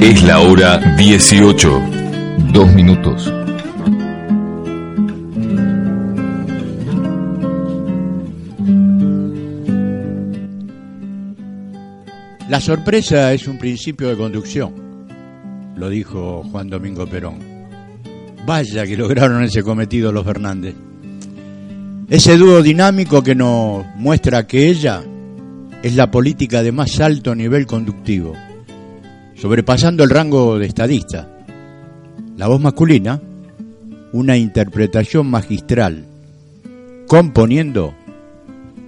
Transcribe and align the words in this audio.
Es 0.00 0.22
la 0.22 0.40
hora 0.40 0.78
18. 0.96 1.82
Dos 2.54 2.72
minutos. 2.72 3.30
La 12.48 12.60
sorpresa 12.60 13.34
es 13.34 13.46
un 13.46 13.58
principio 13.58 14.08
de 14.08 14.16
conducción, 14.16 14.72
lo 15.76 15.90
dijo 15.90 16.44
Juan 16.50 16.70
Domingo 16.70 17.06
Perón. 17.06 17.38
Vaya 18.46 18.86
que 18.86 18.96
lograron 18.96 19.42
ese 19.44 19.62
cometido 19.62 20.10
los 20.12 20.24
Fernández. 20.24 20.74
Ese 22.08 22.38
dúo 22.38 22.62
dinámico 22.62 23.22
que 23.22 23.34
nos 23.34 23.84
muestra 23.96 24.46
que 24.46 24.68
ella 24.68 25.02
es 25.82 25.94
la 25.94 26.10
política 26.10 26.62
de 26.62 26.72
más 26.72 26.98
alto 27.00 27.34
nivel 27.34 27.66
conductivo, 27.66 28.34
sobrepasando 29.40 30.04
el 30.04 30.10
rango 30.10 30.58
de 30.58 30.66
estadista. 30.66 31.28
La 32.36 32.46
voz 32.46 32.60
masculina, 32.60 33.22
una 34.12 34.36
interpretación 34.36 35.30
magistral, 35.30 36.04
componiendo 37.06 37.94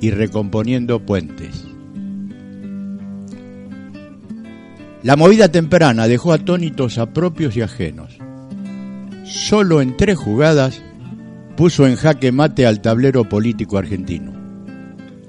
y 0.01 0.11
recomponiendo 0.11 1.01
puentes. 1.01 1.65
La 5.03 5.17
movida 5.17 5.49
temprana 5.49 6.07
dejó 6.07 6.33
atónitos 6.33 6.99
a 6.99 7.13
propios 7.13 7.57
y 7.57 7.63
ajenos. 7.63 8.19
Solo 9.25 9.81
en 9.81 9.97
tres 9.97 10.19
jugadas 10.19 10.83
puso 11.57 11.87
en 11.87 11.97
jaque 11.97 12.31
mate 12.31 12.67
al 12.67 12.83
tablero 12.83 13.27
político 13.27 13.79
argentino. 13.79 14.33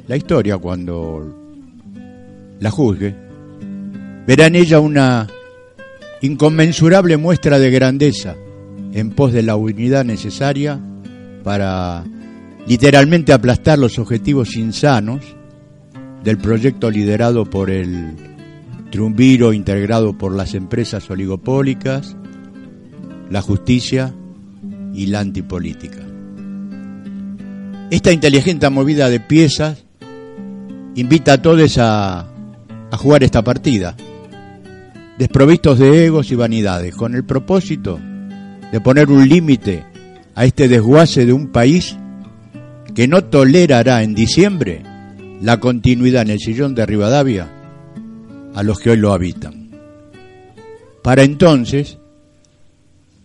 La 0.07 0.17
historia, 0.17 0.57
cuando 0.57 1.33
la 2.59 2.69
juzgue, 2.69 3.15
verá 4.25 4.47
en 4.47 4.55
ella 4.55 4.79
una 4.79 5.27
inconmensurable 6.21 7.17
muestra 7.17 7.59
de 7.59 7.69
grandeza 7.71 8.35
en 8.93 9.11
pos 9.11 9.33
de 9.33 9.43
la 9.43 9.55
unidad 9.55 10.05
necesaria 10.05 10.79
para 11.43 12.03
literalmente 12.65 13.33
aplastar 13.33 13.77
los 13.77 13.99
objetivos 13.99 14.55
insanos 14.55 15.21
del 16.23 16.37
proyecto 16.37 16.89
liderado 16.89 17.45
por 17.45 17.69
el 17.69 18.15
triunviro 18.89 19.51
integrado 19.53 20.17
por 20.17 20.33
las 20.35 20.53
empresas 20.53 21.09
oligopólicas, 21.09 22.15
la 23.29 23.41
justicia 23.41 24.13
y 24.93 25.07
la 25.07 25.19
antipolítica. 25.19 25.99
Esta 27.89 28.11
inteligente 28.11 28.69
movida 28.69 29.09
de 29.09 29.19
piezas 29.19 29.83
invita 30.95 31.33
a 31.33 31.41
todos 31.41 31.77
a, 31.79 32.19
a 32.91 32.97
jugar 32.97 33.23
esta 33.23 33.43
partida, 33.43 33.95
desprovistos 35.17 35.79
de 35.79 36.05
egos 36.05 36.31
y 36.31 36.35
vanidades, 36.35 36.95
con 36.95 37.15
el 37.15 37.23
propósito 37.23 37.99
de 38.71 38.81
poner 38.81 39.09
un 39.09 39.27
límite 39.27 39.83
a 40.35 40.45
este 40.45 40.67
desguace 40.67 41.25
de 41.25 41.33
un 41.33 41.51
país 41.51 41.95
que 42.95 43.07
no 43.07 43.23
tolerará 43.23 44.03
en 44.03 44.15
diciembre 44.15 44.81
la 45.41 45.59
continuidad 45.59 46.23
en 46.23 46.31
el 46.31 46.39
sillón 46.39 46.73
de 46.73 46.85
Rivadavia 46.85 47.49
a 48.55 48.63
los 48.63 48.79
que 48.79 48.91
hoy 48.91 48.97
lo 48.97 49.13
habitan. 49.13 49.69
Para 51.01 51.23
entonces, 51.23 51.97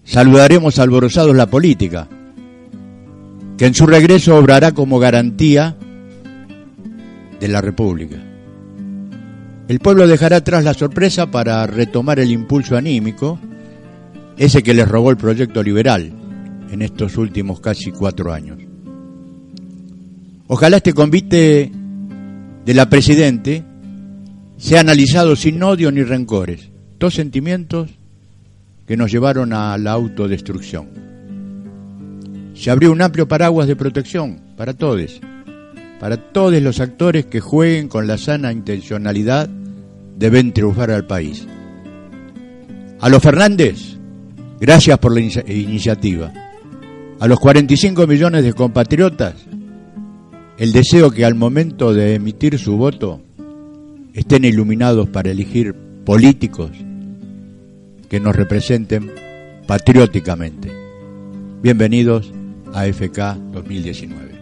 saludaremos 0.05 0.79
alborozados 0.79 1.37
la 1.37 1.47
política, 1.47 2.09
que 3.57 3.67
en 3.67 3.75
su 3.75 3.87
regreso 3.87 4.37
obrará 4.37 4.73
como 4.73 4.99
garantía 4.99 5.77
de 7.41 7.49
la 7.49 7.61
República. 7.61 8.28
El 9.69 9.81
pueblo 9.81 10.09
dejará 10.09 10.37
atrás 10.37 10.65
la 10.65 10.73
sorpresa 10.73 11.31
para 11.31 11.67
retomar 11.67 12.19
el 12.19 12.31
impulso 12.31 12.75
anímico, 12.75 13.39
ese 14.39 14.63
que 14.63 14.73
les 14.73 14.89
robó 14.89 15.11
el 15.11 15.19
proyecto 15.19 15.63
liberal 15.63 16.11
en 16.71 16.81
estos 16.81 17.19
últimos 17.19 17.61
casi 17.61 17.93
cuatro 17.93 18.33
años. 18.33 18.59
Ojalá 20.47 20.79
este 20.79 20.95
convite 20.95 21.71
de 22.65 22.75
la 22.75 22.89
Presidente 22.89 23.63
sea 24.57 24.81
analizado 24.81 25.37
sin 25.37 25.63
odio 25.63 25.93
ni 25.93 26.03
rencores, 26.03 26.71
dos 26.99 27.13
sentimientos 27.13 27.91
que 28.87 28.97
nos 28.97 29.13
llevaron 29.13 29.53
a 29.53 29.77
la 29.77 29.93
autodestrucción. 29.93 30.89
Se 32.55 32.71
abrió 32.71 32.91
un 32.91 33.03
amplio 33.03 33.29
paraguas 33.29 33.69
de 33.69 33.77
protección 33.77 34.41
para 34.57 34.73
todos, 34.73 35.21
para 36.01 36.17
todos 36.17 36.63
los 36.63 36.81
actores 36.81 37.27
que 37.27 37.41
jueguen 37.41 37.89
con 37.89 38.07
la 38.07 38.17
sana 38.17 38.51
intencionalidad 38.51 39.58
deben 40.19 40.53
triunfar 40.53 40.91
al 40.91 41.07
país. 41.07 41.47
A 43.01 43.09
los 43.09 43.23
Fernández, 43.23 43.97
gracias 44.61 44.99
por 44.99 45.15
la 45.15 45.21
iniciativa. 45.21 46.33
A 47.21 47.27
los 47.29 47.39
45 47.39 48.07
millones 48.07 48.45
de 48.45 48.53
compatriotas, 48.53 49.35
el 50.59 50.73
deseo 50.73 51.11
que 51.11 51.25
al 51.25 51.37
momento 51.37 51.95
de 51.95 52.15
emitir 52.15 52.59
su 52.59 52.77
voto 52.77 53.21
estén 54.13 54.45
iluminados 54.45 55.09
para 55.09 55.31
elegir 55.31 55.75
políticos 56.05 56.73
que 58.09 58.19
nos 58.19 58.35
representen 58.35 59.13
patrióticamente. 59.67 60.73
Bienvenidos 61.63 62.33
a 62.73 62.87
FK 62.87 63.37
2019. 63.53 64.38